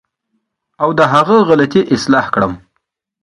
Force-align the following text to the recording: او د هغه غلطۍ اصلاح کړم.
او 0.81 0.89
د 0.99 0.99
هغه 1.13 1.35
غلطۍ 1.47 1.81
اصلاح 1.95 2.25
کړم. 2.33 2.53